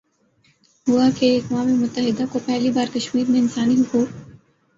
[0.87, 4.09] ہوا کہ اقوام متحدہ کو پہلی بار کشمیرمیں انسانی حقوق